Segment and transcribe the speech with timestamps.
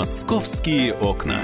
[0.00, 1.42] Московские окна.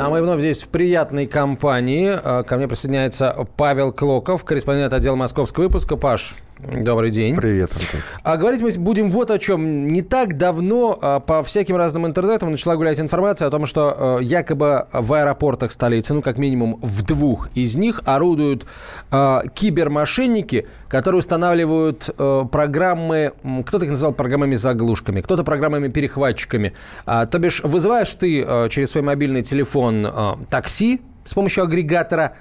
[0.00, 2.10] А мы вновь здесь в приятной компании.
[2.10, 5.96] А, ко мне присоединяется Павел Клоков, корреспондент отдела московского выпуска.
[5.96, 7.36] Паш, добрый день.
[7.36, 8.00] Привет, Антон.
[8.22, 9.88] А говорить мы будем вот о чем.
[9.88, 14.18] Не так давно а, по всяким разным интернетам начала гулять информация о том, что а,
[14.20, 18.64] якобы в аэропортах столицы, ну как минимум в двух из них, орудуют
[19.10, 22.08] кибермошенники, которые устанавливают
[22.50, 23.32] программы,
[23.66, 26.72] кто-то их называл программами-заглушками, кто-то программами-перехватчиками.
[27.04, 32.36] То бишь вызываешь ты через свой мобильный телефон телефон э, такси с помощью агрегатора,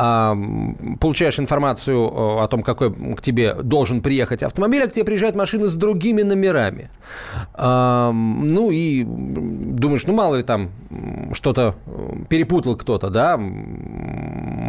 [0.00, 5.36] получаешь информацию э, о том, какой к тебе должен приехать автомобиль, а к тебе приезжает
[5.36, 6.90] машина с другими номерами.
[7.54, 10.70] Э, ну и думаешь, ну мало ли там
[11.32, 11.74] что-то
[12.28, 13.36] перепутал кто-то, да,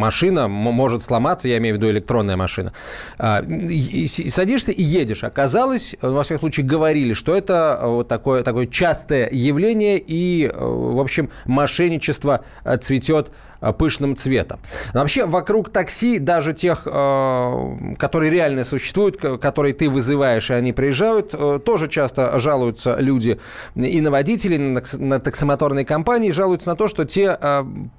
[0.01, 2.73] машина может сломаться, я имею в виду электронная машина.
[3.17, 5.23] А, и садишься и едешь.
[5.23, 10.99] Оказалось, во всяком случае, говорили, что это вот такое, такое частое явление, и, э, в
[10.99, 14.59] общем, мошенничество э, цветет Э, пышным цветом.
[14.93, 21.33] Вообще вокруг такси, даже тех, э, которые реально существуют, которые ты вызываешь, и они приезжают,
[21.33, 23.39] э, тоже часто жалуются люди
[23.75, 27.37] и на водителей, и на таксомоторные компании, жалуются на то, что те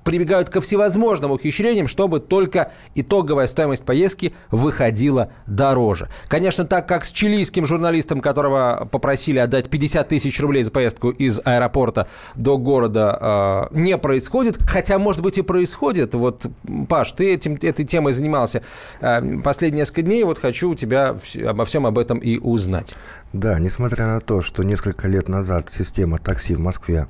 [0.05, 6.09] прибегают ко всевозможным ухищрениям, чтобы только итоговая стоимость поездки выходила дороже.
[6.29, 11.41] Конечно, так как с чилийским журналистом, которого попросили отдать 50 тысяч рублей за поездку из
[11.45, 16.15] аэропорта до города, не происходит, хотя, может быть, и происходит?
[16.15, 16.47] Вот,
[16.89, 18.63] Паш, ты этим, этой темой занимался
[19.03, 21.15] э, последние несколько дней, вот хочу у тебя
[21.47, 22.95] обо всем об этом и узнать.
[23.35, 27.07] Да, несмотря на то, что несколько лет назад система такси в Москве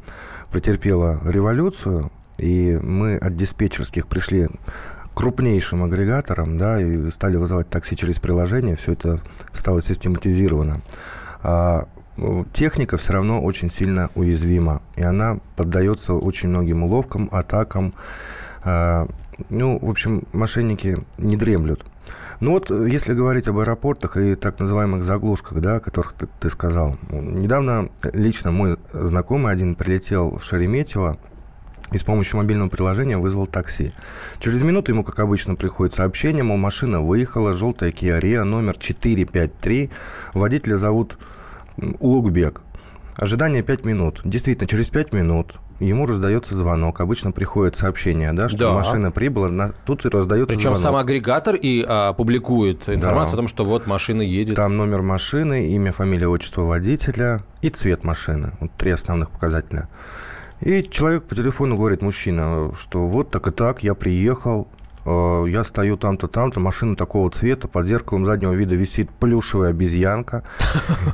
[0.51, 4.49] претерпела революцию, и мы от диспетчерских пришли
[5.15, 9.21] крупнейшим агрегатором, да, и стали вызывать такси через приложение, все это
[9.53, 10.81] стало систематизировано.
[11.45, 11.87] А
[12.53, 17.95] техника все равно очень сильно уязвима, и она поддается очень многим уловкам, атакам.
[18.65, 19.07] А,
[19.49, 21.87] ну, в общем, мошенники не дремлют.
[22.41, 26.51] Ну вот, если говорить об аэропортах и так называемых заглушках, да, о которых ты, ты
[26.51, 26.97] сказал.
[27.11, 31.19] Недавно лично мой знакомый один прилетел в Шереметьево,
[31.93, 33.93] и с помощью мобильного приложения вызвал такси.
[34.41, 39.91] Через минуту ему, как обычно, приходит сообщение, мол, машина выехала, желтая Kia Rio, номер 453,
[40.35, 41.19] водителя зовут
[42.01, 42.63] Улугбек.
[43.17, 44.21] Ожидание 5 минут.
[44.25, 47.01] Действительно, через 5 минут ему раздается звонок.
[47.01, 48.73] Обычно приходит сообщение, да, что да.
[48.73, 49.49] машина прибыла.
[49.49, 49.69] На...
[49.85, 50.79] Тут и раздается Причем звонок.
[50.79, 53.35] сам агрегатор и а, публикует информацию да.
[53.35, 54.57] о том, что вот машина едет.
[54.57, 58.53] Там номер машины, имя, фамилия, отчество водителя и цвет машины.
[58.61, 59.89] Вот три основных показателя.
[60.61, 64.69] И человек по телефону говорит, мужчина, что вот так и так, я приехал,
[65.05, 70.45] я стою там-то, там-то, машина такого цвета, под зеркалом заднего вида висит плюшевая обезьянка.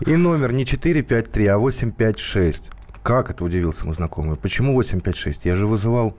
[0.07, 2.65] И номер не 453, а 856.
[3.03, 4.37] Как это удивился мой знакомый?
[4.37, 5.47] Почему 856?
[5.47, 6.15] Я же вызывал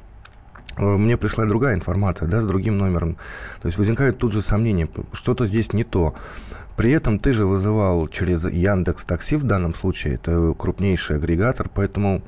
[0.77, 3.17] э, мне пришла другая информация, да, с другим номером.
[3.61, 6.15] То есть возникает тут же сомнение, что-то здесь не то.
[6.79, 12.21] При этом ты же вызывал через Яндекс Такси в данном случае, это крупнейший агрегатор, поэтому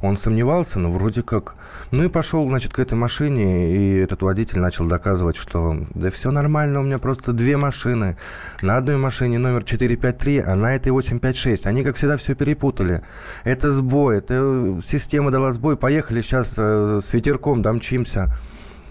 [0.00, 1.56] он сомневался, но вроде как...
[1.90, 6.30] Ну и пошел, значит, к этой машине, и этот водитель начал доказывать, что да все
[6.30, 8.16] нормально, у меня просто две машины.
[8.62, 11.66] На одной машине номер 453, а на этой 856.
[11.66, 13.02] Они, как всегда, все перепутали.
[13.44, 18.34] Это сбой, это система дала сбой, поехали сейчас э, с ветерком домчимся.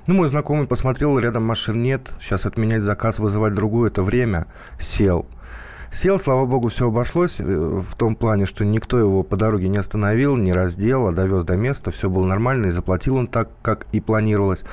[0.07, 2.13] Ну, мой знакомый посмотрел, рядом машин нет.
[2.21, 4.45] Сейчас отменять заказ, вызывать другую, это время.
[4.79, 5.25] Сел.
[5.91, 9.77] Сел, слава богу, все обошлось э, в том плане, что никто его по дороге не
[9.77, 11.91] остановил, не раздел, а довез до места.
[11.91, 14.63] Все было нормально, и заплатил он так, как и планировалось.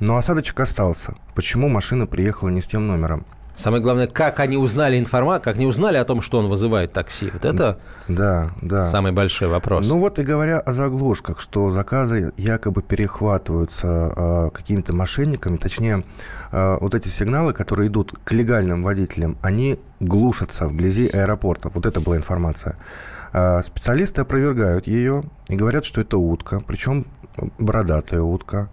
[0.00, 1.14] Но осадочек остался.
[1.36, 3.24] Почему машина приехала не с тем номером?
[3.54, 7.30] Самое главное, как они узнали информацию, как не узнали о том, что он вызывает такси.
[7.32, 8.86] Вот это да, да.
[8.86, 9.86] самый большой вопрос.
[9.86, 16.04] Ну вот и говоря о заглушках, что заказы якобы перехватываются э, какими-то мошенниками, точнее,
[16.50, 21.70] э, вот эти сигналы, которые идут к легальным водителям, они глушатся вблизи аэропорта.
[21.70, 22.76] Вот это была информация.
[23.32, 26.60] Э, специалисты опровергают ее и говорят, что это утка.
[26.66, 27.06] Причем
[27.58, 28.68] бородатая утка.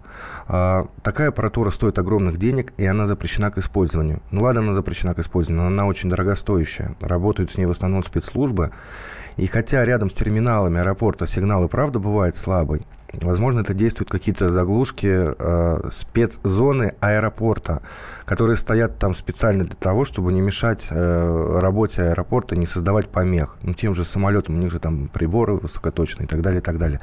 [0.46, 4.20] А, такая аппаратура стоит огромных денег, и она запрещена к использованию.
[4.30, 6.94] Ну ладно, она запрещена к использованию, но она очень дорогостоящая.
[7.00, 8.70] Работают с ней в основном спецслужбы.
[9.36, 14.48] И хотя рядом с терминалами аэропорта сигнал и правда бывает слабый, Возможно, это действуют какие-то
[14.48, 17.82] заглушки, э, спецзоны аэропорта,
[18.24, 23.56] которые стоят там специально для того, чтобы не мешать э, работе аэропорта, не создавать помех.
[23.62, 26.78] Ну, тем же самолетам, у них же там приборы высокоточные и так далее, и так
[26.78, 27.00] далее.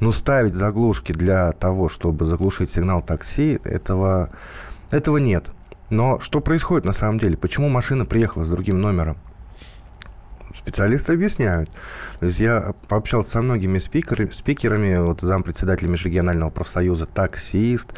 [0.00, 4.30] Но ставить заглушки для того, чтобы заглушить сигнал такси, этого,
[4.90, 5.50] этого нет.
[5.90, 7.36] Но что происходит на самом деле?
[7.36, 9.18] Почему машина приехала с другим номером?
[10.54, 11.70] Специалисты объясняют.
[12.18, 17.92] То есть я пообщался со многими спикерами, спикерами вот зампредседателя Межрегионального профсоюза, таксист.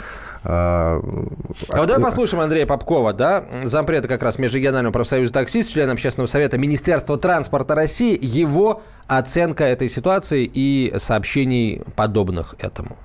[0.45, 5.91] Э, а вот давай послушаем Андрея Попкова, да, зампреда как раз Межрегионального профсоюза таксист, член
[5.91, 12.97] общественного совета Министерства транспорта России, его оценка этой ситуации и сообщений подобных этому.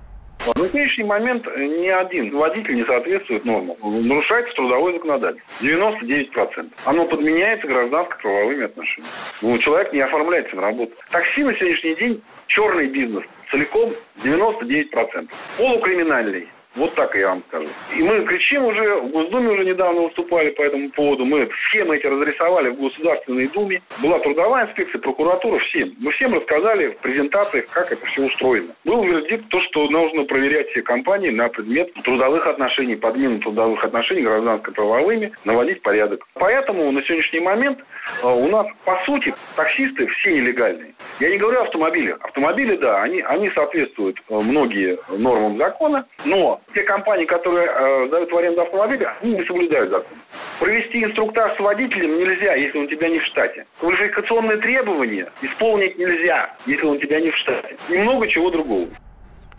[0.72, 3.78] Сегодняшний момент ни один водитель не соответствует нормам.
[3.82, 5.50] Нарушается трудовое законодательство.
[5.62, 6.72] 99%.
[6.86, 9.14] Оно подменяется гражданско-правовыми отношениями.
[9.42, 10.94] Ну, человек не оформляется на работу.
[11.12, 13.24] Такси на сегодняшний день черный бизнес.
[13.52, 13.94] Целиком
[14.24, 15.30] 99%.
[15.58, 16.50] Полукриминальный.
[16.78, 17.68] Вот так я вам скажу.
[17.96, 21.26] И мы кричим уже, в Госдуме уже недавно выступали по этому поводу.
[21.26, 23.82] Мы схемы эти разрисовали в Государственной Думе.
[24.00, 25.96] Была трудовая инспекция, прокуратура, всем.
[26.00, 28.76] Мы всем рассказали в презентациях, как это все устроено.
[28.86, 34.22] Был вердикт то, что нужно проверять все компании на предмет трудовых отношений, подмену трудовых отношений
[34.22, 36.28] гражданско-правовыми, наводить порядок.
[36.36, 37.80] Поэтому на сегодняшний момент
[38.22, 40.94] э, у нас, по сути, таксисты все нелегальные.
[41.20, 42.16] Я не говорю автомобили.
[42.22, 48.32] Автомобили, да, они, они соответствуют э, многие нормам закона, но те компании, которые э, дают
[48.32, 50.18] в аренду автомобили, они не соблюдают закон.
[50.60, 53.66] Провести инструктаж с водителем нельзя, если он у тебя не в штате.
[53.80, 57.78] Квалификационные требования исполнить нельзя, если он у тебя не в штате.
[57.90, 58.88] И много чего другого.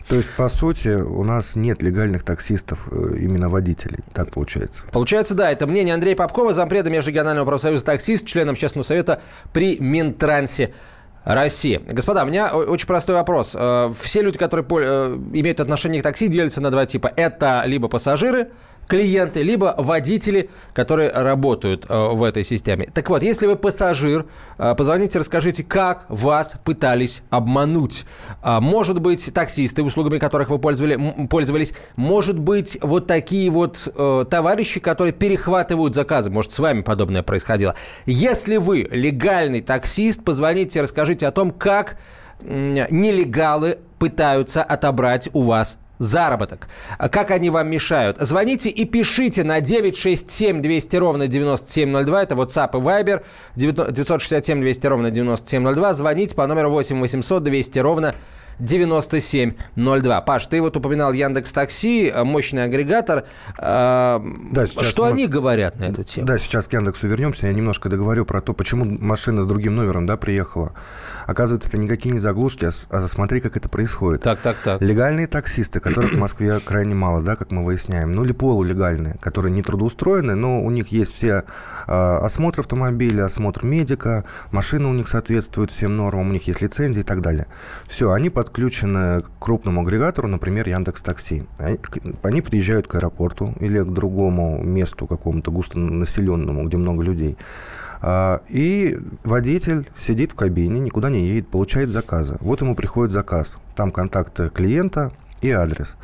[0.09, 3.99] То есть, по сути, у нас нет легальных таксистов, э, именно водителей.
[4.13, 4.85] Так получается.
[4.91, 5.51] Получается, да.
[5.51, 9.21] Это мнение Андрея Попкова, зампреда Межрегионального профсоюза таксист, член общественного совета
[9.53, 10.73] при Минтрансе
[11.23, 11.81] России.
[11.87, 13.55] Господа, у меня очень простой вопрос.
[13.57, 17.11] Э, все люди, которые э, имеют отношение к такси, делятся на два типа.
[17.15, 18.49] Это либо пассажиры,
[18.89, 22.89] клиенты, либо водители, которые работают э, в этой системе.
[22.91, 24.25] Так вот, если вы пассажир,
[24.57, 28.05] э, позвоните, расскажите, как вас пытались обмануть.
[28.43, 34.25] Э, может быть, таксисты, услугами которых вы пользовали, пользовались, может быть, вот такие вот э,
[34.27, 36.31] товарищи, которые перехватывают заказы.
[36.31, 37.75] Может, с вами подобное происходило.
[38.07, 41.97] Если вы легальный таксист, позвоните, расскажите о том, как
[42.41, 46.67] нелегалы пытаются отобрать у вас заработок.
[46.97, 48.17] Как они вам мешают?
[48.19, 52.23] Звоните и пишите на 967 200 ровно 9702.
[52.23, 53.23] Это WhatsApp и Viber.
[53.55, 55.93] 967 200 ровно 9702.
[55.93, 58.15] Звоните по номеру 8 800 200 ровно
[58.59, 60.21] 9702.
[60.21, 63.25] Паш, ты вот упоминал Яндекс Такси, э, мощный агрегатор.
[63.57, 64.19] Э,
[64.51, 65.11] да, Что мы...
[65.11, 66.27] они говорят на эту тему?
[66.27, 67.47] Да, сейчас к Яндексу вернемся.
[67.47, 70.73] Я немножко договорю про то, почему машина с другим номером да, приехала.
[71.29, 74.21] Оказывается, это никакие не заглушки, а, а смотри, как это происходит.
[74.21, 74.81] Так, так, так.
[74.81, 79.51] Легальные таксисты, которых в Москве крайне мало, да, как мы выясняем, ну или полулегальные, которые
[79.51, 81.43] не трудоустроены, но у них есть все
[81.87, 87.03] э, осмотр автомобиля, осмотр медика, машина у них соответствует всем нормам, у них есть лицензия
[87.03, 87.47] и так далее.
[87.87, 91.43] Все, они под подключены к крупному агрегатору, например, Яндекс Такси.
[92.23, 97.37] Они приезжают к аэропорту или к другому месту, какому-то густонаселенному, где много людей.
[98.01, 102.37] А, и водитель сидит в кабине, никуда не едет, получает заказы.
[102.39, 103.57] Вот ему приходит заказ.
[103.75, 105.11] Там контакты клиента
[105.41, 105.95] и адрес.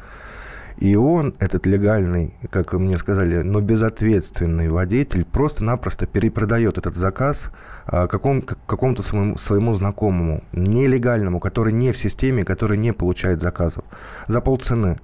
[0.77, 7.50] И он, этот легальный, как мне сказали, но безответственный водитель, просто-напросто перепродает этот заказ
[7.86, 13.86] а, какому, какому-то своему, своему знакомому, нелегальному, который не в системе, который не получает заказов,
[14.27, 14.98] за полцены.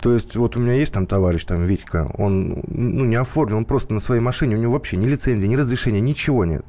[0.00, 3.64] То есть вот у меня есть там товарищ, там Витька, он ну, не оформлен, он
[3.64, 6.64] просто на своей машине, у него вообще ни лицензии, ни разрешения, ничего нет.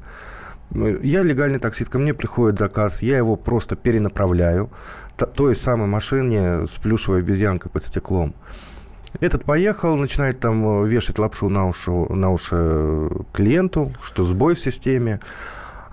[0.72, 4.70] Я легальный таксист, ко мне приходит заказ, я его просто перенаправляю
[5.16, 8.34] той самой машине с плюшевой обезьянкой под стеклом.
[9.20, 14.60] Этот поехал, начинает там э, вешать лапшу на уши, на уши клиенту, что сбой в
[14.60, 15.20] системе.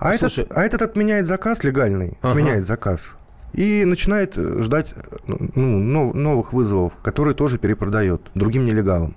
[0.00, 2.30] А, этот, а этот отменяет заказ легальный, ага.
[2.30, 3.14] отменяет заказ.
[3.52, 4.94] И начинает ждать
[5.26, 9.14] ну, новых вызовов, которые тоже перепродает другим нелегалам.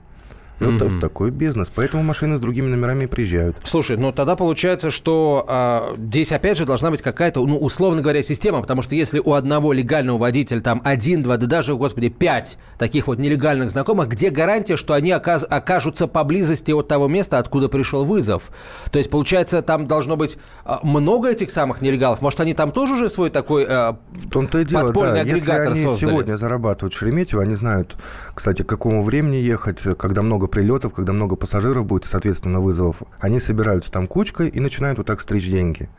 [0.59, 0.99] Вот mm-hmm.
[0.99, 1.71] такой бизнес.
[1.75, 3.57] Поэтому машины с другими номерами приезжают.
[3.63, 8.23] Слушай, ну тогда получается, что а, здесь опять же должна быть какая-то, ну, условно говоря,
[8.23, 12.57] система, потому что если у одного легального водителя там один, два, да даже, господи, пять
[12.77, 17.67] таких вот нелегальных знакомых, где гарантия, что они оказ- окажутся поблизости от того места, откуда
[17.67, 18.51] пришел вызов?
[18.91, 22.21] То есть, получается, там должно быть а, много этих самых нелегалов?
[22.21, 25.21] Может, они там тоже уже свой такой а, В том-то и дело, подпольный да.
[25.21, 26.11] агрегатор Если они создали?
[26.11, 27.95] сегодня зарабатывают Шереметьево, они знают,
[28.33, 33.03] кстати, к какому времени ехать, когда много много прилетов, когда много пассажиров будет, соответственно, вызовов,
[33.19, 35.89] они собираются там кучкой и начинают вот так стричь деньги.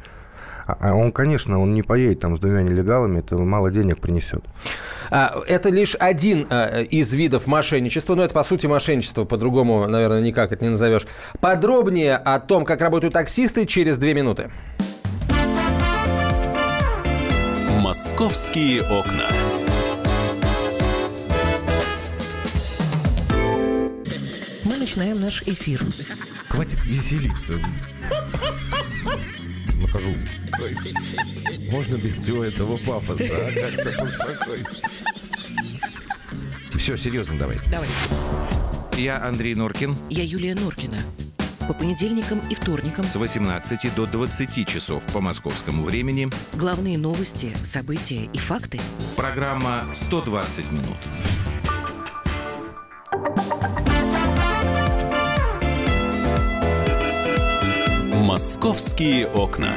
[0.67, 4.45] А, а он, конечно, он не поедет там с двумя нелегалами, это мало денег принесет.
[5.11, 10.21] А, это лишь один а, из видов мошенничества, но это, по сути, мошенничество, по-другому, наверное,
[10.21, 11.07] никак это не назовешь.
[11.41, 14.51] Подробнее о том, как работают таксисты, через две минуты.
[17.81, 19.56] «Московские окна».
[24.97, 25.85] Начинаем наш эфир.
[26.49, 27.59] Хватит веселиться.
[29.79, 30.15] накажу.
[31.71, 33.53] Можно без всего этого пафоса, а?
[33.53, 34.67] Как-то поспокойнее.
[36.77, 37.59] Все, серьезно давай.
[37.71, 37.89] Давай.
[38.97, 39.95] Я Андрей Норкин.
[40.09, 40.99] Я Юлия Норкина.
[41.69, 46.31] По понедельникам и вторникам С 18 до 20 часов по московскому времени.
[46.55, 48.81] главные новости, события и факты.
[49.17, 50.97] Программа «120 минут».
[58.27, 59.73] «Московские окна».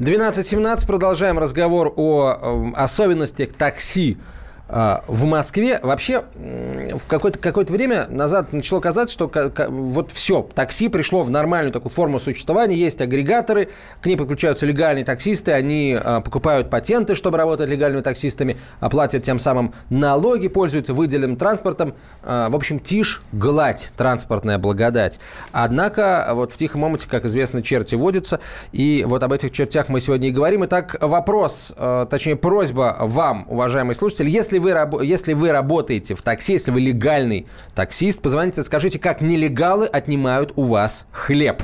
[0.00, 0.88] 12.17.
[0.88, 4.18] Продолжаем разговор о э, особенностях такси
[4.66, 5.78] в Москве.
[5.82, 9.30] Вообще, в какое-то какое время назад начало казаться, что
[9.68, 12.76] вот все, такси пришло в нормальную такую форму существования.
[12.76, 13.68] Есть агрегаторы,
[14.00, 19.38] к ним подключаются легальные таксисты, они э, покупают патенты, чтобы работать легальными таксистами, оплатят тем
[19.38, 21.94] самым налоги, пользуются выделенным транспортом.
[22.22, 25.20] В общем, тишь, гладь, транспортная благодать.
[25.52, 28.40] Однако, вот в тихом омуте, как известно, черти водятся,
[28.72, 30.64] и вот об этих чертях мы сегодня и говорим.
[30.64, 31.72] Итак, вопрос,
[32.10, 36.80] точнее, просьба вам, уважаемый слушатель, если вы, рабо- если вы работаете в такси, если вы
[36.80, 41.62] легальный таксист, позвоните, скажите, как нелегалы отнимают у вас хлеб.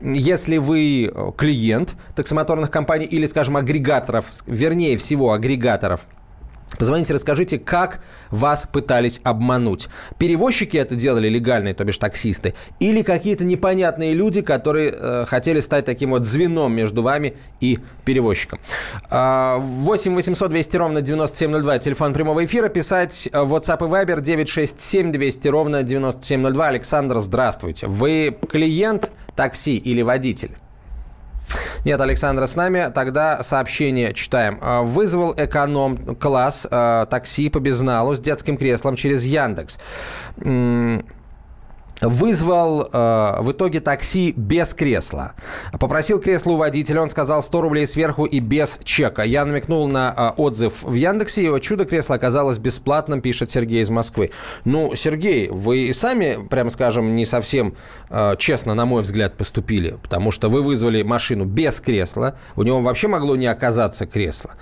[0.00, 6.02] Если вы э, клиент таксомоторных компаний или, скажем, агрегаторов, вернее всего агрегаторов,
[6.76, 9.88] Позвоните, расскажите, как вас пытались обмануть.
[10.18, 15.84] Перевозчики это делали легальные, то бишь таксисты, или какие-то непонятные люди, которые э, хотели стать
[15.84, 18.60] таким вот звеном между вами и перевозчиком.
[19.10, 25.12] А, 8 800 200 ровно 9702, телефон прямого эфира, писать э, WhatsApp и Viber 967
[25.12, 26.68] 200 ровно 9702.
[26.68, 27.86] Александр, здравствуйте.
[27.86, 30.56] Вы клиент такси или водитель?
[31.84, 32.90] Нет, Александра с нами.
[32.94, 34.58] Тогда сообщение читаем.
[34.60, 39.78] А, Вызвал эконом-класс а, такси по безналу с детским креслом через Яндекс.
[42.00, 45.32] Вызвал э, в итоге такси без кресла.
[45.78, 49.22] Попросил кресло у водителя, он сказал 100 рублей сверху и без чека.
[49.22, 54.30] Я намекнул на э, отзыв в Яндексе, его чудо-кресло оказалось бесплатным, пишет Сергей из Москвы.
[54.64, 57.74] Ну, Сергей, вы сами, прямо скажем, не совсем
[58.10, 62.80] э, честно, на мой взгляд, поступили, потому что вы вызвали машину без кресла, у него
[62.80, 64.52] вообще могло не оказаться кресла.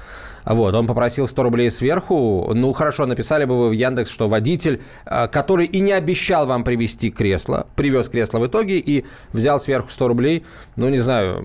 [0.47, 2.53] Вот, он попросил 100 рублей сверху.
[2.55, 6.63] Ну, хорошо, написали бы вы в Яндекс, что водитель, э, который и не обещал вам
[6.63, 10.45] привезти кресло, привез кресло в итоге и взял сверху 100 рублей.
[10.77, 11.45] Ну, не знаю,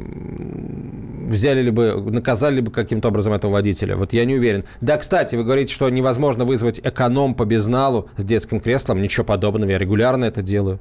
[1.26, 3.96] взяли ли бы, наказали ли бы каким-то образом этого водителя.
[3.96, 4.66] Вот я не уверен.
[4.82, 9.02] Да, кстати, вы говорите, что невозможно вызвать эконом по безналу с детским креслом.
[9.02, 10.80] Ничего подобного, я регулярно это делаю.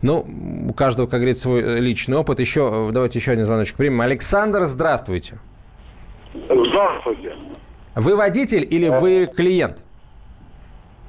[0.00, 0.26] Ну,
[0.68, 2.40] у каждого, как говорится, свой э, личный опыт.
[2.40, 4.00] Еще, э, давайте еще один звоночек примем.
[4.00, 4.80] Александр, здравствуйте.
[4.90, 5.38] Здравствуйте.
[7.96, 9.84] Вы водитель или вы клиент?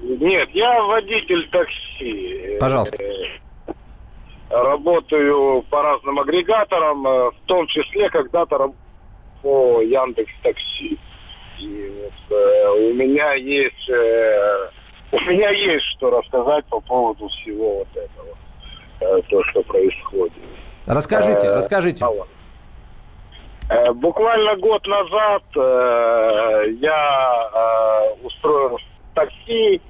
[0.01, 2.57] Нет, я водитель такси.
[2.59, 2.97] Пожалуйста.
[3.01, 3.73] Э,
[4.49, 8.73] Работаю по разным агрегаторам, э, в том числе когда-то
[9.41, 10.97] по Яндекс Такси.
[11.59, 14.69] И вот, э, у меня есть э,
[15.13, 18.37] у меня есть что рассказать по поводу всего вот этого,
[18.99, 20.33] э, то, что происходит.
[20.85, 22.03] Расскажите, Э, расскажите.
[22.03, 22.27] алло.
[23.71, 28.77] Э, Буквально год назад э, я э, устроил
[29.15, 29.81] такси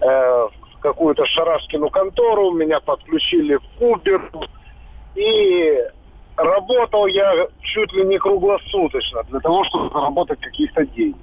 [0.00, 4.46] в какую-то шарашкину контору, меня подключили в Uber,
[5.16, 5.76] и
[6.36, 11.16] работал я чуть ли не круглосуточно для того, чтобы заработать каких-то денег.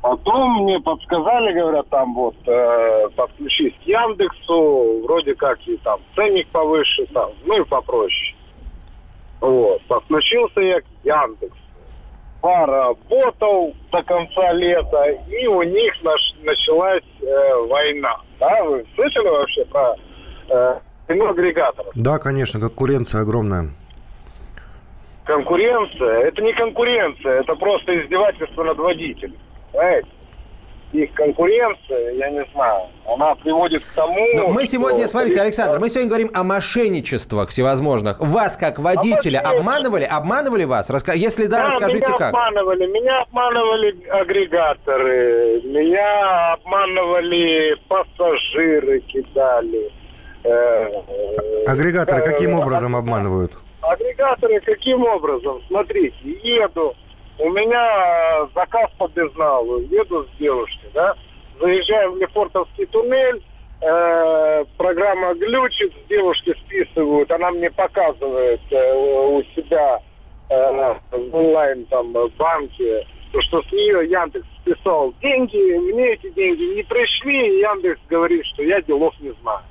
[0.00, 6.46] Потом мне подсказали, говорят, там вот, э, подключись к Яндексу, вроде как и там ценник
[6.50, 8.36] повыше, там, ну и попроще.
[9.40, 11.56] Вот, подключился я к Яндексу.
[12.40, 18.16] Поработал до конца лета, и у них наш- началась э, война.
[18.38, 19.94] Да, вы слышали вообще про
[20.48, 20.78] э,
[21.08, 21.92] агрегаторов?
[21.94, 23.70] Да, конечно, конкуренция огромная.
[25.24, 29.36] Конкуренция, это не конкуренция, это просто издевательство над водителем.
[29.72, 30.08] Понимаете?
[30.92, 35.78] Их конкуренция, я не знаю, она приводит к тому, Но мы что- сегодня, смотрите, Александр,
[35.78, 38.18] мы сегодня говорим о мошенничествах всевозможных.
[38.18, 39.60] Вас, как водителя, Обманывали.
[39.60, 40.04] обманывали?
[40.04, 40.90] Обманывали вас?
[40.90, 42.28] Раска- Если да, Да, расскажите меня как.
[42.30, 49.92] обманывали, меня обманывали агрегаторы, меня обманывали пассажиры, кидали.
[50.42, 50.90] Э,
[51.66, 53.52] Агрегаторы э, каким э, образом обманывают?
[53.82, 55.62] Агрегаторы каким образом?
[55.68, 56.94] Смотрите, еду,
[57.40, 61.14] у меня заказ по безналу, еду с девушкой, да,
[61.58, 63.42] заезжаем в Лефортовский туннель,
[63.80, 70.00] э, программа глючит, с девушки списывают, она мне показывает э, у себя
[70.50, 76.76] э, в онлайн там банке, то, что с нее Яндекс списал деньги, мне эти деньги
[76.76, 79.64] не пришли, и Яндекс говорит, что я делов не знаю.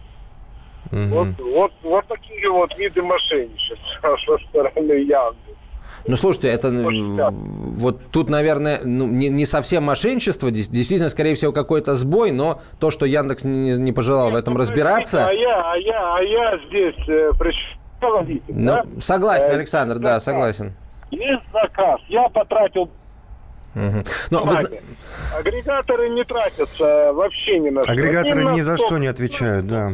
[0.92, 1.10] Мгм.
[1.10, 5.59] Вот, вот, вот такие вот виды мошенничества со стороны Яндекса.
[6.08, 11.96] Ну, слушайте, это вот тут, наверное, ну, не, не совсем мошенничество, действительно, скорее всего, какой-то
[11.96, 15.28] сбой, но то, что Яндекс не, не пожелал в этом Ну, разбираться...
[15.28, 17.60] А я, а я, а я здесь э, пришел
[18.02, 18.84] водитель, Ну, да?
[19.00, 20.24] согласен, Э, Александр, да, заказ.
[20.24, 20.74] согласен.
[21.12, 22.90] Есть заказ, я потратил
[23.76, 24.04] Мгм.
[24.32, 24.56] Но вы.
[25.38, 27.92] Агрегаторы не тратятся вообще ни на что.
[27.92, 29.92] Агрегаторы ни на за что не отвечают, да.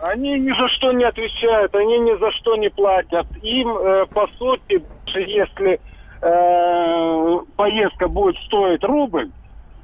[0.00, 3.26] Они ни за что не отвечают, они ни за что не платят.
[3.42, 4.82] Им, э, по сути,
[5.14, 5.80] если
[6.20, 9.30] э, поездка будет стоить рубль,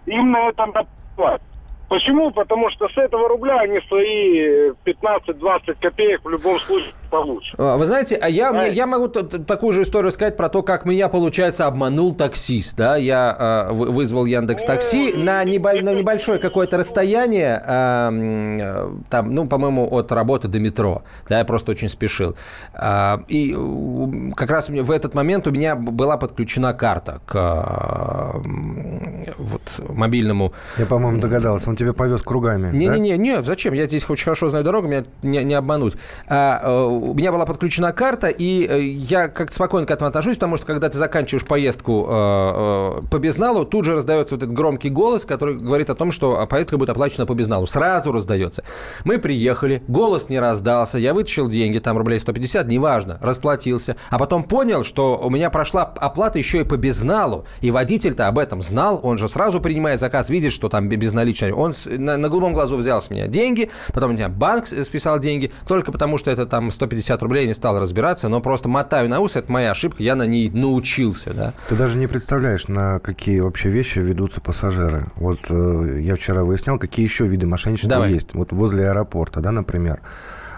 [0.06, 1.42] им на это наплевать.
[1.88, 2.30] Почему?
[2.30, 7.54] Потому что с этого рубля они свои 15-20 копеек в любом случае получат.
[7.58, 8.76] А, Вы знаете, а я, мне- Знаете.
[8.76, 12.76] я могу такую же историю сказать про то, как меня, получается, обманул таксист.
[12.76, 12.96] Да?
[12.96, 19.46] Я э, вы- вызвал Яндекс Такси на, небо- на небольшое какое-то расстояние, э, там, ну,
[19.46, 21.02] по-моему, от работы до метро.
[21.28, 22.36] Да, я просто очень спешил.
[22.74, 29.32] А, и э, как раз в этот момент у меня была подключена карта к э,
[29.38, 31.68] вот, мобильному Я, по-моему, догадался.
[31.70, 32.70] Он тебя повез кругами.
[32.70, 32.76] да?
[32.76, 33.74] не-не-не, не, зачем?
[33.74, 35.94] Я здесь очень хорошо знаю дорогу, меня не, не обмануть.
[36.28, 40.34] А, э, у меня была подключена карта, и э, я как-то спокойно к этому отношусь,
[40.34, 44.54] потому что когда ты заканчиваешь поездку э, э, по безналу, тут же раздается вот этот
[44.54, 47.66] громкий голос, который говорит о том, что поездка будет оплачена по безналу.
[47.66, 48.62] Сразу раздается.
[49.04, 54.44] Мы приехали, голос не раздался, я вытащил деньги, там рублей 150, неважно, расплатился, а потом
[54.44, 59.00] понял, что у меня прошла оплата еще и по безналу, и водитель-то об этом знал,
[59.02, 61.54] он же сразу принимает заказ, видит, что там безналичие.
[61.54, 65.50] Он на, на голубом глазу взял с меня деньги, потом у меня банк списал деньги,
[65.66, 66.89] только потому что это там 150
[67.22, 70.26] рублей, я не стал разбираться, но просто мотаю на ус, это моя ошибка, я на
[70.26, 71.54] ней научился, да.
[71.68, 75.06] Ты даже не представляешь, на какие вообще вещи ведутся пассажиры.
[75.16, 78.12] Вот э, я вчера выяснял, какие еще виды мошенничества Давай.
[78.12, 78.34] есть.
[78.34, 80.00] Вот возле аэропорта, да, например,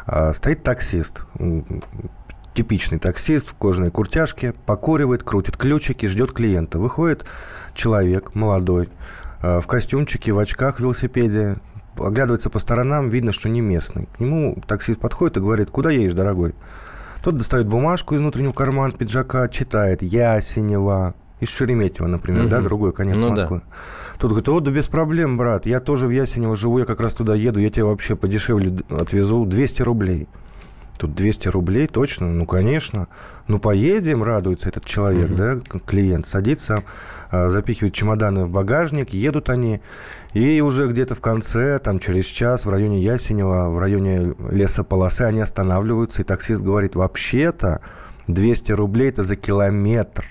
[0.07, 1.25] а, стоит таксист,
[2.55, 6.79] типичный таксист в кожаной куртяжке, покуривает, крутит ключики, ждет клиента.
[6.79, 7.25] Выходит
[7.75, 8.89] человек молодой,
[9.43, 11.57] э, в костюмчике, в очках, в велосипеде,
[11.99, 14.09] оглядывается по сторонам, видно, что не местный.
[14.17, 16.55] К нему таксист подходит и говорит, куда едешь, дорогой?
[17.23, 22.65] Тот достает бумажку из внутреннего кармана пиджака, читает Ясенева, из Шереметьево, например, да, Мгм.
[22.65, 23.33] другой конец Ну да.
[23.33, 23.63] Москвы.
[24.19, 27.15] Тот говорит, о, да без проблем, брат, я тоже в Ясенево живу, я как раз
[27.15, 30.29] туда еду, я тебе вообще подешевле отвезу 200 рублей.
[31.03, 32.29] Тут 200 рублей, точно?
[32.29, 33.09] Ну, конечно.
[33.49, 36.29] Ну, поедем, радуется этот человек, да, к- клиент.
[36.29, 36.85] Садится,
[37.33, 39.81] а, запихивает чемоданы в багажник, едут они.
[40.33, 45.41] И уже где-то в конце, там, через час, в районе Ясенева, в районе лесополосы, они
[45.41, 47.81] останавливаются, и таксист говорит, вообще-то
[48.29, 50.25] 200 рублей– это за километр,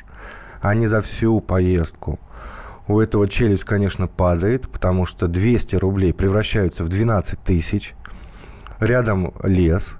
[0.62, 2.18] а не за всю поездку.
[2.88, 7.94] У этого челюсть, конечно, падает, потому что 200 рублей превращаются в 12 тысяч.
[8.80, 9.98] Рядом лес,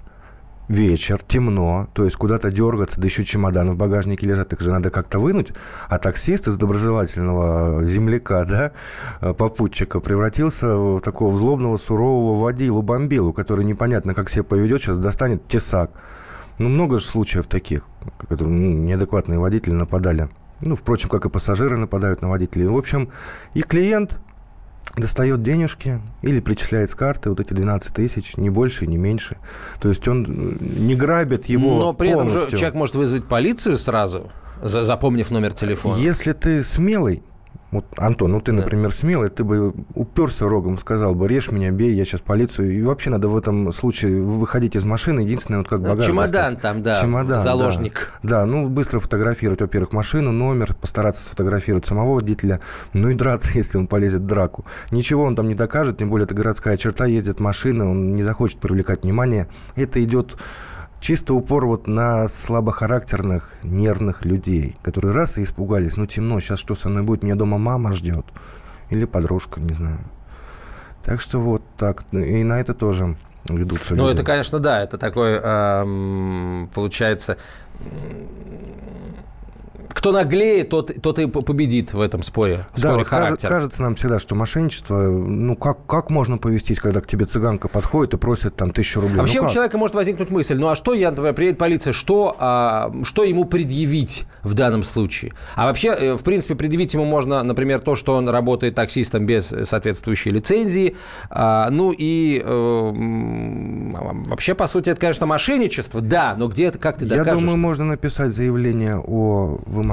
[0.68, 4.90] вечер, темно, то есть куда-то дергаться, да еще чемоданы в багажнике лежат, их же надо
[4.90, 5.52] как-то вынуть.
[5.88, 8.72] А таксист из доброжелательного земляка, да,
[9.20, 15.46] э, попутчика, превратился в такого злобного, сурового водилу-бомбилу, который непонятно, как себя поведет, сейчас достанет
[15.46, 15.90] тесак.
[16.58, 17.86] Ну, много же случаев таких,
[18.18, 20.28] которые ну, неадекватные водители нападали.
[20.60, 22.66] Ну, впрочем, как и пассажиры нападают на водителей.
[22.66, 23.10] В общем,
[23.54, 24.20] и клиент
[24.96, 29.36] достает денежки или причисляет с карты вот эти 12 тысяч, не больше, не меньше.
[29.80, 30.24] То есть он
[30.60, 32.58] э, не грабит его Но при этом же полностью.
[32.58, 34.30] человек может вызвать полицию сразу,
[34.62, 35.96] за- запомнив номер телефона.
[35.98, 37.22] Если ты смелый,
[37.72, 38.58] вот, Антон, ну ты, Да.
[38.58, 42.70] например, смелый, ты бы уперся рогом, сказал бы, режь меня, бей, я сейчас полицию.
[42.78, 46.54] И вообще надо в этом случае выходить из машины, единственное, вот как Да, багаж Чемодан
[46.54, 46.60] достать.
[46.60, 47.38] там, да, Чемодан, да.
[47.38, 48.12] заложник.
[48.22, 52.60] Да, ну быстро фотографировать, во-первых, машину, номер, постараться сфотографировать самого водителя,
[52.92, 54.64] ну и драться, если он полезет в драку.
[54.90, 58.58] Ничего он там не докажет, тем более это городская черта, ездит машина, он не захочет
[58.60, 59.48] привлекать внимание.
[59.76, 60.36] Это идет
[61.02, 66.74] чисто упор вот на слабохарактерных, нервных людей, которые раз и испугались, ну темно, сейчас что
[66.74, 68.24] со мной будет, меня дома мама ждет.
[68.88, 69.98] Или подружка, не знаю.
[71.02, 72.04] Так что вот так.
[72.12, 73.16] И на это тоже
[73.48, 74.14] ведутся Ну, люди.
[74.18, 77.36] это, конечно, да, это такой, эм, получается,
[80.02, 83.94] кто наглее, тот, тот и победит в этом споре, в Да, споре вот кажется, нам
[83.94, 88.56] всегда, что мошенничество, ну как, как можно повестись, когда к тебе цыганка подходит и просит
[88.56, 89.18] там тысячу рублей?
[89.18, 91.92] А Вообще ну, у человека может возникнуть мысль, ну а что, я, например, приедет полиция,
[91.92, 95.34] что, а, что ему предъявить в данном случае?
[95.54, 99.54] А вообще, э, в принципе, предъявить ему можно, например, то, что он работает таксистом без
[99.62, 100.96] соответствующей лицензии.
[101.30, 102.92] А, ну и э,
[104.26, 107.38] вообще, по сути, это, конечно, мошенничество, да, но где это, как ты Я докажешь?
[107.38, 109.91] думаю, можно написать заявление о вымогательстве,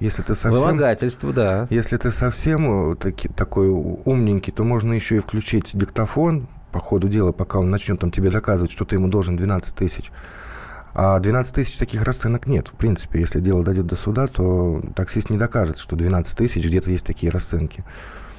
[0.00, 0.60] если ты совсем...
[0.60, 1.66] Вымогательство, да.
[1.70, 7.08] Если ты совсем э, таки- такой умненький, то можно еще и включить диктофон, по ходу
[7.08, 10.10] дела, пока он начнет там тебе доказывать, что ты ему должен 12 тысяч.
[10.94, 12.68] А 12 тысяч таких расценок нет.
[12.68, 16.90] В принципе, если дело дойдет до суда, то таксист не докажет, что 12 тысяч где-то
[16.90, 17.84] есть такие расценки.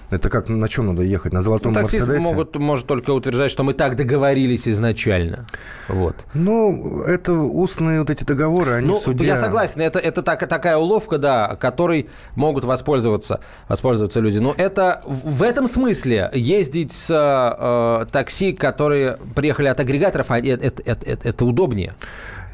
[0.09, 1.33] Это как на чем надо ехать?
[1.33, 2.29] На золотом Ну, таксисты Мерседесе?
[2.29, 5.47] могут, может только утверждать, что мы так договорились изначально.
[5.87, 6.15] Вот.
[6.33, 9.25] Ну, это устные вот эти договоры, они Ну, в суде...
[9.25, 14.37] я согласен, это, это так, такая уловка, да, которой могут воспользоваться, воспользоваться люди.
[14.37, 20.83] Но это в этом смысле ездить с э, такси, которые приехали от агрегаторов, это- это-
[20.85, 21.93] это- это удобнее.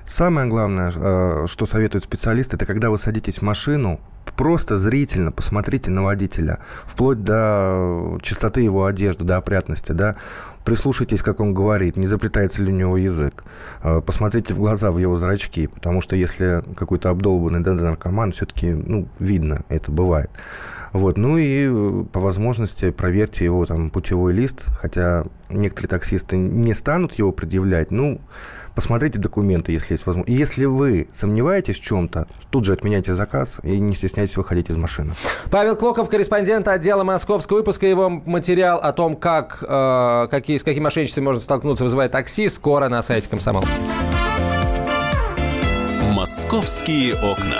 [0.10, 4.00] Самое главное, э, что советуют специалисты, это когда вы садитесь в машину,
[4.36, 10.16] просто зрительно посмотрите на водителя, вплоть до э, чистоты его одежды, до опрятности, да,
[10.66, 13.44] прислушайтесь, как он говорит, не заплетается ли у него язык,
[13.84, 18.72] Э, посмотрите в глаза, в его зрачки, потому что если какой-то обдолбанный да, наркоман, все-таки,
[18.72, 20.32] ну, видно, это бывает.
[20.92, 27.14] Вот, ну и по возможности проверьте его там путевой лист, хотя некоторые таксисты не станут
[27.14, 28.20] его предъявлять, ну,
[28.76, 30.38] посмотрите документы, если есть возможность.
[30.38, 34.78] И если вы сомневаетесь в чем-то, тут же отменяйте заказ и не стесняйтесь выходить из
[34.78, 35.14] машины.
[35.52, 37.86] Павел Клоков, корреспондент отдела московского выпуска.
[37.86, 42.90] Его материал о том, как, э, какие, с какими мошенничествами можно столкнуться, вызывает такси, скоро
[42.90, 43.64] на сайте Комсомол.
[46.14, 47.60] «Московские окна».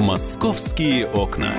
[0.00, 1.52] «Московские окна».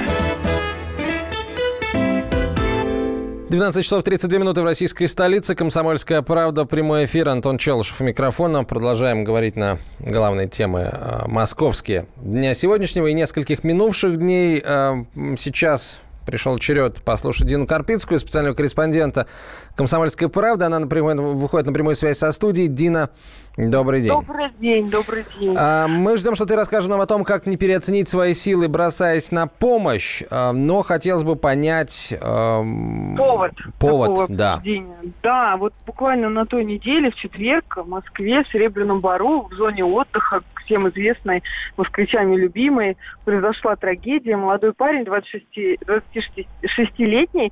[3.49, 5.54] 12 часов 32 минуты в российской столице.
[5.54, 6.65] Комсомольская правда.
[6.65, 7.30] Прямой эфир.
[7.30, 8.63] Антон Челышев микрофона.
[8.63, 12.08] Продолжаем говорить на главные темы э, московские.
[12.17, 14.60] Дня сегодняшнего и нескольких минувших дней.
[14.65, 15.04] Э,
[15.38, 19.27] сейчас пришел черед послушать Дину Карпицкую, специального корреспондента
[19.75, 20.65] «Комсомольской правды».
[20.65, 22.67] Она напрямую, выходит на прямую связь со студией.
[22.67, 23.10] Дина,
[23.57, 24.11] добрый день.
[24.11, 25.55] Добрый день, добрый день.
[25.57, 29.31] А, Мы ждем, что ты расскажешь нам о том, как не переоценить свои силы, бросаясь
[29.31, 30.23] на помощь.
[30.31, 32.13] А, Но хотелось бы понять...
[32.19, 33.51] эм, Повод.
[33.79, 34.53] Повод, да.
[34.53, 34.95] обсуждения.
[35.21, 39.83] Да, вот буквально на той неделе, в четверг, в Москве, в Серебряном Бару, в зоне
[39.85, 41.43] отдыха, всем известной,
[41.77, 44.37] москвичами любимой, произошла трагедия.
[44.37, 45.45] Молодой парень, 26,
[45.85, 47.51] 26-летний,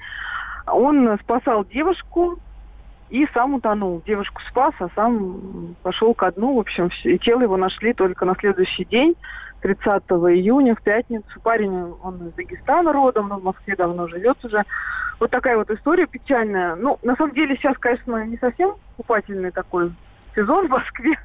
[0.67, 2.39] он спасал девушку
[3.09, 4.01] и сам утонул.
[4.05, 6.55] Девушку спас, а сам пошел ко дну.
[6.55, 9.15] В общем, и тело его нашли только на следующий день,
[9.61, 11.27] 30 июня, в пятницу.
[11.43, 14.63] Парень, он из Дагестана родом, но в Москве давно живет уже.
[15.19, 16.75] Вот такая вот история печальная.
[16.75, 19.91] Ну, на самом деле сейчас, конечно, не совсем купательный такой
[20.39, 21.17] сезон в Москве,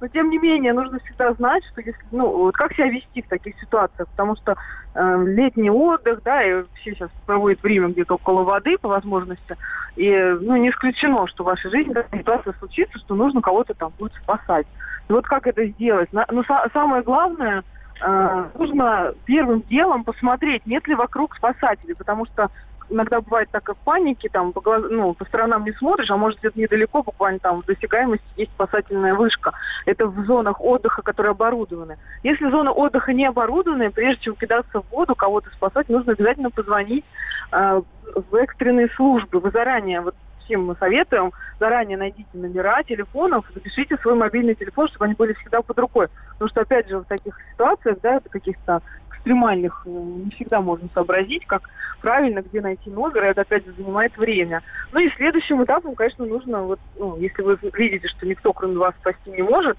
[0.00, 3.28] но тем не менее нужно всегда знать, что если, ну, вот как себя вести в
[3.28, 4.54] таких ситуациях, потому что
[4.94, 9.56] э, летний отдых, да, и все сейчас проводят время где-то около воды по возможности,
[9.96, 13.92] и, ну, не исключено, что в вашей жизни такая ситуация случится, что нужно кого-то там
[13.98, 14.66] будет спасать.
[15.08, 16.12] И вот как это сделать?
[16.12, 17.62] На- ну, са- самое главное,
[18.00, 22.48] э, нужно первым делом посмотреть, нет ли вокруг спасателей, потому что
[22.88, 26.16] иногда бывает так и в панике, там, по, глаз- ну, по сторонам не смотришь, а
[26.16, 29.52] может где-то недалеко, буквально там в досягаемости есть спасательная вышка.
[29.86, 31.96] Это в зонах отдыха, которые оборудованы.
[32.22, 37.04] Если зона отдыха не оборудованная, прежде чем кидаться в воду, кого-то спасать, нужно обязательно позвонить
[37.52, 37.82] э,
[38.14, 39.40] в экстренные службы.
[39.40, 40.14] Вы заранее, вот
[40.48, 45.60] всем мы советуем, заранее найдите номера телефонов, запишите свой мобильный телефон, чтобы они были всегда
[45.60, 46.08] под рукой.
[46.32, 51.46] Потому что, опять же, в таких ситуациях, да, каких-то экстремальных, э, не всегда можно сообразить,
[51.46, 51.68] как
[52.00, 54.62] правильно, где найти номер, и это, опять же, занимает время.
[54.92, 58.94] Ну и следующим этапом, конечно, нужно, вот, ну, если вы видите, что никто, кроме вас,
[59.00, 59.76] спасти не может,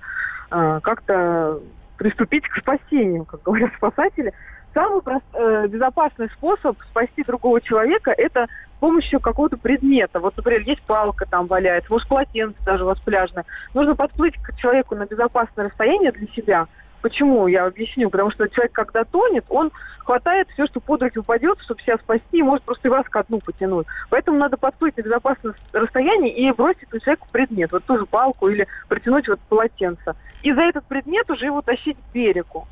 [0.51, 1.59] э, как-то
[1.97, 4.33] приступить к спасению, как говорят спасатели.
[4.73, 10.19] Самый прост- э, безопасный способ спасти другого человека– это с помощью какого-то предмета.
[10.19, 13.45] Вот, например, есть палка там валяется, может, полотенце даже у вас пляжное.
[13.73, 16.67] Нужно подплыть к человеку на безопасное расстояние для себя.
[17.01, 17.47] Почему?
[17.47, 18.09] Я объясню.
[18.09, 22.39] Потому что человек, когда тонет, он хватает все, что под руки упадет, чтобы себя спасти,
[22.39, 23.87] и может просто и вас ко дну потянуть.
[24.09, 28.49] Поэтому надо подплыть на безопасное расстояние и бросить этому человеку предмет, вот ту же палку
[28.49, 30.15] или протянуть вот полотенце.
[30.41, 32.67] И за этот предмет уже его тащить к берегу.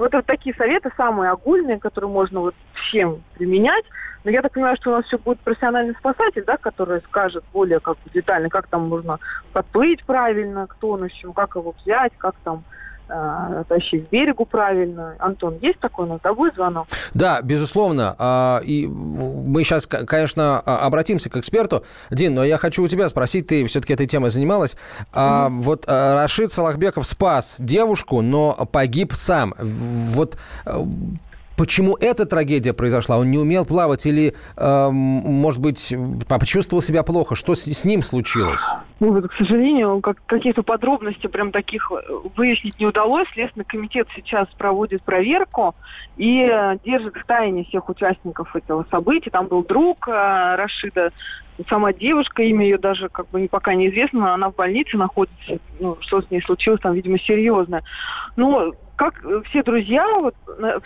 [0.00, 3.84] Вот, вот такие советы самые огульные, которые можно вот всем применять.
[4.24, 7.80] Но я так понимаю, что у нас все будет профессиональный спасатель, да, который скажет более
[7.80, 9.18] как детально, как там можно
[9.52, 12.64] подплыть правильно к тонущему, как его взять, как там
[13.10, 15.16] э, тащить к берегу правильно.
[15.18, 16.86] Антон, есть такой тобой звонок?
[17.14, 18.14] Да, безусловно.
[18.18, 21.84] А, и мы сейчас, конечно, а, обратимся к эксперту.
[22.10, 24.76] Дин, но я хочу у тебя спросить, ты все-таки этой темой занималась.
[25.12, 25.60] А, mm-hmm.
[25.60, 29.54] Вот а, Рашид Салахбеков спас девушку, но погиб сам.
[29.58, 30.36] Вот
[31.60, 33.18] Почему эта трагедия произошла?
[33.18, 35.94] Он не умел плавать или, э, может быть,
[36.26, 37.36] почувствовал себя плохо?
[37.36, 38.62] Что с, с ним случилось?
[38.98, 41.96] Ну, вот, к сожалению, как, каких-то подробностей прям таких э,
[42.34, 43.28] выяснить не удалось.
[43.34, 45.74] Следственный комитет сейчас проводит проверку
[46.16, 49.28] и э, держит в тайне всех участников этого события.
[49.28, 51.12] Там был друг э, Рашида,
[51.68, 55.58] сама девушка, имя ее даже как бы пока неизвестно, она в больнице находится.
[55.78, 57.82] Ну, что с ней случилось, там, видимо, серьезно.
[58.36, 59.14] Но как
[59.46, 60.34] все друзья, вот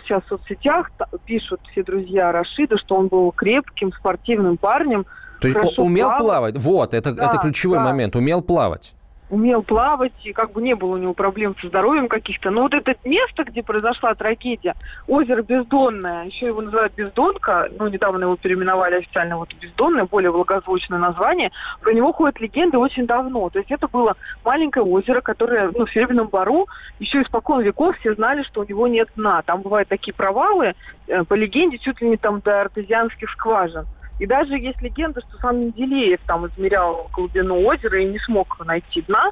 [0.05, 0.89] сейчас в соцсетях
[1.25, 5.05] пишут все друзья Рашида, что он был крепким, спортивным парнем.
[5.41, 6.23] То есть умел плавать.
[6.23, 6.57] плавать?
[6.57, 7.83] Вот, это, да, это ключевой да.
[7.83, 8.15] момент.
[8.15, 8.94] Умел плавать
[9.29, 12.51] умел плавать, и как бы не было у него проблем со здоровьем каких-то.
[12.51, 14.75] Но вот это место, где произошла трагедия,
[15.07, 20.99] озеро Бездонное, еще его называют Бездонка, ну, недавно его переименовали официально вот Бездонное, более благозвучное
[20.99, 23.49] название, про него ходят легенды очень давно.
[23.49, 26.67] То есть это было маленькое озеро, которое, ну, в Серебряном Бару,
[26.99, 29.41] еще испокон веков все знали, что у него нет дна.
[29.41, 30.75] Там бывают такие провалы,
[31.07, 33.85] э, по легенде, чуть ли не там до артезианских скважин.
[34.17, 39.01] И даже есть легенда, что сам Менделеев там измерял глубину озера и не смог найти
[39.01, 39.31] дна.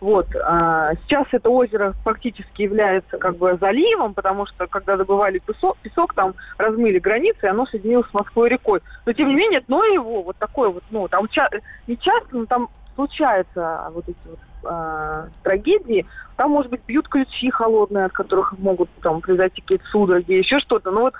[0.00, 0.34] Вот.
[0.36, 6.14] А сейчас это озеро фактически является как бы заливом, потому что когда добывали песок, песок
[6.14, 8.80] там размыли границы, и оно соединилось с Москвой рекой.
[9.06, 11.48] Но тем не менее, дно его вот такое вот, ну, там ча-
[11.86, 14.38] не часто, но там случаются вот эти вот
[14.70, 20.32] э, трагедии, там, может быть, бьют ключи холодные, от которых могут там произойти какие-то судороги,
[20.32, 20.90] еще что-то.
[20.90, 21.14] Но вот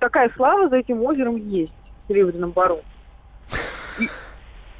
[0.00, 1.74] такая слава за этим озером есть.
[2.10, 2.80] Серебряном Бару.
[4.00, 4.08] И,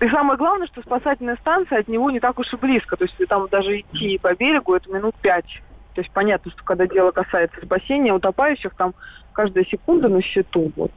[0.05, 2.97] и самое главное, что спасательная станция от него не так уж и близко.
[2.97, 5.63] То есть там даже идти по берегу, это минут пять.
[5.95, 8.95] То есть понятно, что когда дело касается спасения утопающих, там
[9.33, 10.73] каждая секунда на счету.
[10.77, 10.91] Вот.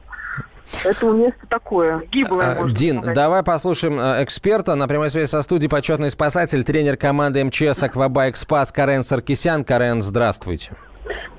[0.82, 2.56] Поэтому место такое, гиблое.
[2.58, 3.14] А, Дин, сказать.
[3.14, 4.74] давай послушаем э, эксперта.
[4.74, 9.64] На прямой связи со студией почетный спасатель, тренер команды МЧС «Аквабайк Спас» Карен Саркисян.
[9.64, 10.72] Карен, здравствуйте.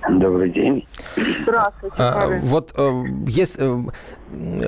[0.08, 0.86] Добрый день.
[1.41, 1.95] Здравствуйте.
[1.97, 3.84] А, вот э, есть э,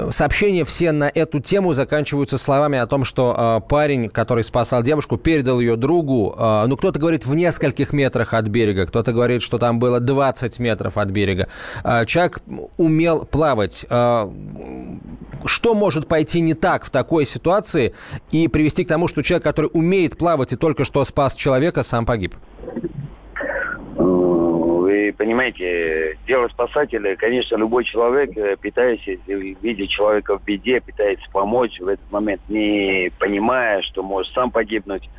[0.10, 5.18] сообщения все на эту тему заканчиваются словами о том, что э, парень, который спасал девушку,
[5.18, 6.36] передал ее другу.
[6.38, 10.58] Э, ну, кто-то говорит в нескольких метрах от берега, кто-то говорит, что там было 20
[10.60, 11.48] метров от берега.
[11.84, 12.40] Э, человек
[12.78, 13.86] умел плавать.
[13.90, 14.28] Э,
[15.46, 17.94] что может пойти не так в такой ситуации
[18.32, 22.08] и привести к тому, что человек, который умеет плавать и только что спас человека, сам
[22.08, 22.36] погиб?
[25.18, 31.88] Понимаете, дело спасателя, конечно, любой человек, э, питаясь, видя человека в беде, пытается помочь в
[31.88, 35.10] этот момент, не понимая, что может сам погибнуть.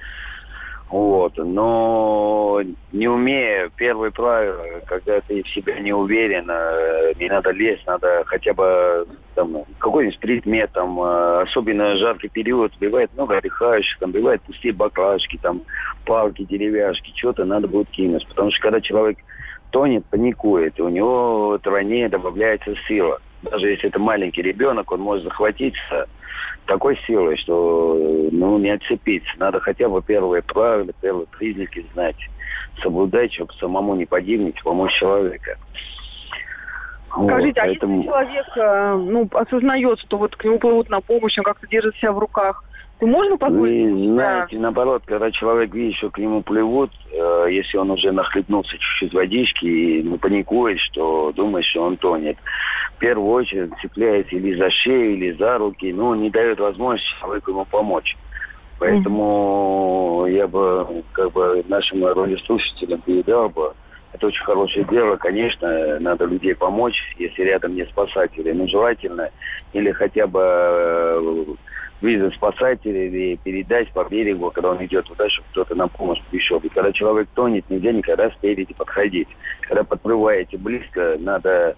[0.91, 1.35] Вот.
[1.37, 7.87] Но не умея, первое правило, когда ты в себя не уверен, э, не надо лезть,
[7.87, 14.13] надо хотя бы там какой-нибудь предмет, там, э, особенно жаркий период, бывает много отдыхающих, там
[14.13, 15.61] бывает пустые баклажки, там,
[16.07, 18.27] палки, деревяшки, что-то надо будет кинуть.
[18.27, 19.19] Потому что когда человек
[19.71, 23.21] тонет, паникует, у него тройнее добавляется сила.
[23.43, 26.09] Даже если это маленький ребенок, он может захватиться
[26.67, 29.31] такой силой, что ну, не отцепиться.
[29.39, 32.17] Надо хотя бы первые правила, первые признаки знать,
[32.83, 35.57] соблюдать, чтобы самому не погибнуть, помочь человека.
[37.11, 37.97] Скажите, вот, а поэтому...
[37.97, 41.97] если человек э, ну, осознает, что вот к нему плывут на помощь, он как-то держит
[41.97, 42.65] себя в руках,
[42.99, 47.79] то можно позволить Вы знаете, наоборот, когда человек видит, что к нему плывут, э, если
[47.79, 52.37] он уже нахлебнулся чуть-чуть водички и ну, паникует, что думает, что он тонет,
[52.97, 57.53] в первую очередь цепляется или за шею, или за руки, но не дает возможности человеку
[57.53, 58.17] ему помочь.
[58.81, 60.33] Поэтому mm-hmm.
[60.33, 63.75] я бы как бы нашим радиослушателям передал бы,
[64.13, 69.31] это очень хорошее дело, конечно, надо людей помочь, если рядом нет спасателей, но желательно
[69.73, 71.57] или хотя бы
[72.01, 76.59] вызвать спасателей или передать по берегу, когда он идет туда, чтобы кто-то на помощь пришел.
[76.61, 79.29] И когда человек тонет, нельзя никогда спереди подходить.
[79.63, 81.77] Когда подплываете близко, надо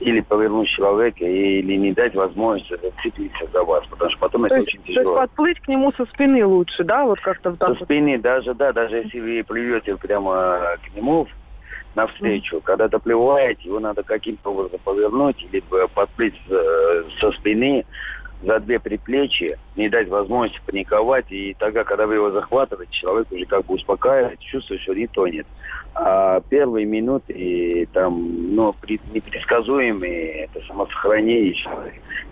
[0.00, 4.56] или повернуть человека, или не дать возможности зацепиться за вас, потому что потом то это
[4.56, 5.14] есть, очень тяжело.
[5.14, 8.18] То есть подплыть к нему со спины лучше, да, вот как-то вот так Со спины,
[8.18, 11.28] даже, да, даже если вы плывете прямо к нему
[11.94, 12.62] навстречу, mm.
[12.64, 17.84] когда доплываете, его надо каким-то образом повернуть, либо подплыть э, со спины,
[18.44, 23.44] за две приплечья, не дать возможности паниковать, и тогда, когда вы его захватываете, человек уже
[23.46, 25.46] как бы успокаивается, чувствует, что не тонет.
[25.94, 28.74] А первые минуты там, ну,
[29.12, 31.54] непредсказуемые, это самосохранение.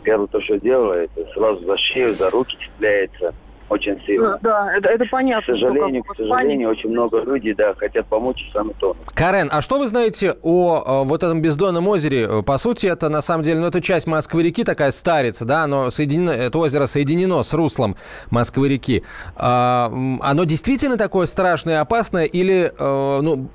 [0.02, 3.34] Первое то, что делает, сразу за шею, за руки цепляется,
[3.72, 4.38] очень сильно.
[4.42, 5.54] Да, это, это понятно.
[5.54, 8.98] К сожалению, к сожалению, очень много людей, да, хотят помочь и сами тонут.
[9.14, 12.26] Карен, а что вы знаете о, э, вот этом бездонном озере?
[12.28, 15.90] Э, По сути, это на самом деле, ну, это часть Москвы-реки, такая старица, да, оно
[15.90, 17.96] соединено, это озеро соединено с руслом
[18.30, 19.02] Москвы-реки.
[19.36, 23.48] А, оно действительно такое страшное и опасное или, э, ну,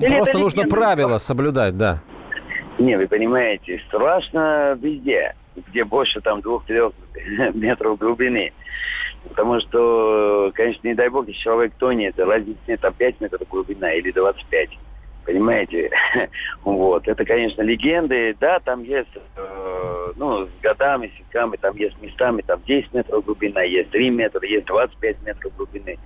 [0.00, 0.76] Или просто нужно легенда?
[0.76, 1.98] правила соблюдать, да?
[2.78, 5.34] Не, вы понимаете, страшно везде,
[5.68, 6.92] где больше там двух-трех
[7.54, 8.52] метров глубины.
[9.28, 13.92] Потому что, конечно, не дай бог, если человек тонет, разницы нет, там 5 метров глубина
[13.92, 14.70] или 25.
[15.24, 15.90] Понимаете?
[16.64, 17.06] вот.
[17.06, 18.34] Это, конечно, легенды.
[18.40, 23.24] Да, там есть, э, ну, с годами, с веками, там есть местами, там 10 метров
[23.26, 25.98] глубина, есть 3 метра, есть 25 метров глубины.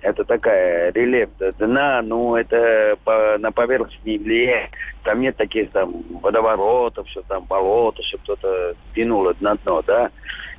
[0.00, 4.70] Это такая рельеф дна, ну, это по, на поверхность не влияет.
[5.04, 10.10] Там нет таких там водоворотов, что там болото, что кто-то тянуло на дно, да.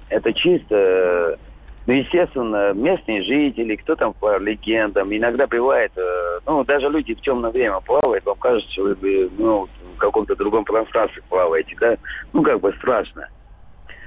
[0.10, 1.40] Это чисто
[1.88, 7.22] ну, естественно, местные жители, кто там по легендам, иногда бывает, э, ну, даже люди в
[7.22, 11.98] темное время плавают, вам кажется, что вы, ну, в каком-то другом пространстве плаваете, да?
[12.34, 13.28] Ну, как бы страшно.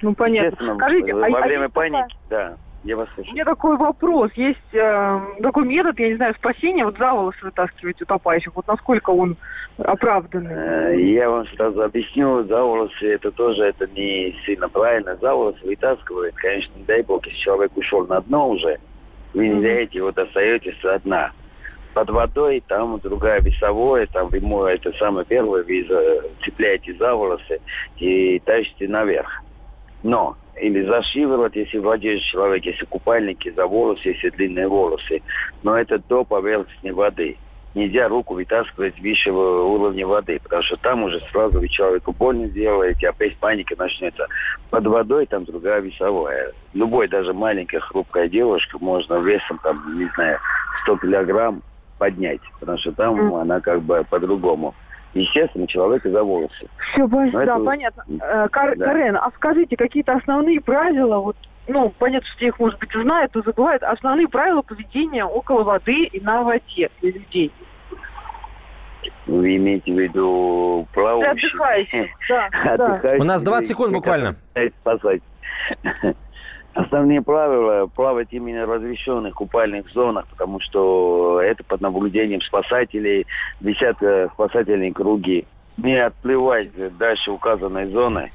[0.02, 0.74] Ну, понятно.
[0.76, 3.32] Скажите, во а- а время такая- паники, да, я вас У слышу.
[3.32, 4.30] меня такой вопрос.
[4.34, 8.54] Есть э, такой метод, я не знаю, спасения, вот за волосы вытаскивать утопающих.
[8.54, 9.36] Вот насколько он
[9.78, 10.52] оправданный?
[10.54, 15.16] Э, Я вам сразу объясню, за волосы это тоже это не сильно правильно.
[15.16, 18.78] За волосы вытаскивают, конечно, не дай бог, если человек ушел на дно уже,
[19.32, 21.32] вы не даете его достаете со дна.
[21.94, 25.86] Под водой там другая весовое, там вы ему это самое первое, вы
[26.44, 27.60] цепляете за волосы
[27.98, 29.30] и тащите наверх.
[30.02, 35.22] Но, или за шиворот, если владеет человек, если купальники, за волосы, если длинные волосы.
[35.62, 37.36] Но это до поверхности воды.
[37.74, 43.08] Нельзя руку вытаскивать выше уровня воды, потому что там уже сразу вы человеку больно сделаете,
[43.08, 44.28] опять паника начнется.
[44.70, 46.52] Под водой там другая весовая.
[46.72, 50.38] Любой, даже маленькая хрупкая девушка, можно весом, там, не знаю,
[50.84, 51.62] 100 килограмм
[51.98, 54.72] поднять, потому что там она как бы по-другому.
[55.14, 56.66] Естественно, человека за волосы.
[56.92, 58.04] Все, да, это- понятно.
[58.20, 58.84] Э, Кар- Да.
[58.86, 61.36] Карен, а скажите, какие-то основные правила, вот,
[61.68, 66.20] ну, понятно, что их, может быть, знают, и забывают, основные правила поведения около воды и
[66.20, 67.52] на воде для людей.
[69.26, 71.52] Вы имеете в виду плавающих?
[71.54, 72.48] отдыхающих, да,
[73.18, 74.34] У нас 20 секунд буквально.
[74.80, 75.20] спасать.
[76.74, 83.26] Основные правила плавать именно в разрешенных купальных зонах, потому что это под наблюдением спасателей,
[83.60, 85.46] висят э, спасательные круги.
[85.76, 88.30] Не отплывать дальше указанной зоны.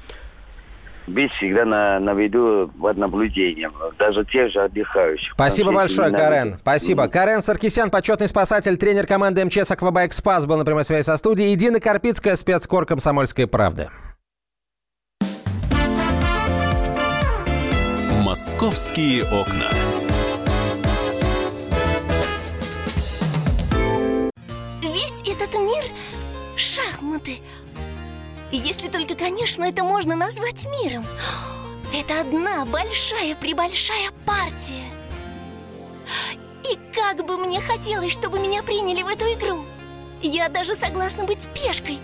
[1.06, 5.32] Быть всегда на, на виду под наблюдением, даже тех же отдыхающих.
[5.32, 6.50] Спасибо большое, Карен.
[6.50, 7.02] надо- Спасибо.
[7.04, 7.10] Мгм.
[7.10, 11.52] Карен Саркисян, почетный спасатель, тренер команды МЧС «Аквабайк Спас» был на прямой связи со студией.
[11.52, 13.88] И Дина Карпицкая, спецкор «Комсомольской правды».
[18.30, 19.68] «Московские окна».
[24.82, 25.84] Весь этот мир—
[26.56, 27.40] шахматы.
[28.52, 31.04] Если только, конечно, это можно назвать миром.
[31.92, 34.86] Это одна большая-пребольшая партия.
[36.70, 39.64] И как бы мне хотелось, чтобы меня приняли в эту игру.
[40.22, 41.98] Я даже согласна быть пешкой.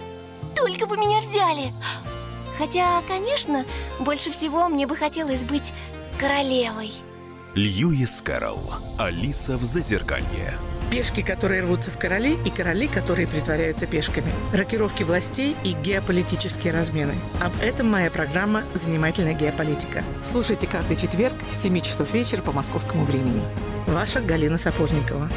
[0.57, 1.73] Только бы меня взяли.
[2.59, 3.65] Хотя, конечно,
[4.01, 5.73] больше всего мне бы хотелось быть
[6.19, 6.93] королевой.
[7.55, 8.75] Льюис Кэрролл.
[8.99, 10.55] Алиса в Зазеркалье.
[10.91, 14.31] Пешки, которые рвутся в короли, и короли, которые притворяются пешками.
[14.53, 17.15] Рокировки властей и геополитические размены.
[17.41, 20.05] Об этом моя программа «Занимательная геополитика».
[20.23, 23.43] Слушайте каждый четверг с 7 часов вечера по московскому времени.
[23.87, 25.29] Ваша Галина Сапожникова.